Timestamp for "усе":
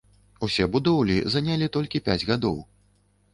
0.45-0.65